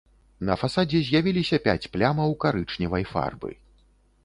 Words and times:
На 0.47 0.53
фасадзе 0.61 1.01
з'явіліся 1.09 1.59
пяць 1.67 1.89
плямаў 1.97 2.35
карычневай 2.47 3.03
фарбы. 3.13 3.49